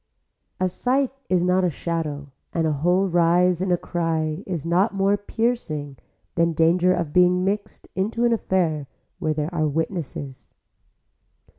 A 0.59 0.67
sight 0.67 1.11
is 1.29 1.43
not 1.43 1.63
a 1.63 1.69
shadow 1.69 2.31
and 2.53 2.65
a 2.65 2.71
whole 2.71 3.07
rise 3.07 3.61
in 3.61 3.71
a 3.71 3.77
cry 3.77 4.41
is 4.47 4.65
not 4.65 4.95
more 4.95 5.15
piercing 5.15 5.95
than 6.33 6.53
danger 6.53 6.91
of 6.91 7.13
being 7.13 7.43
mixed 7.45 7.87
into 7.95 8.25
an 8.25 8.33
affair 8.33 8.87
where 9.19 9.35
there 9.35 9.53
are 9.53 9.67
witnesses. 9.67 10.55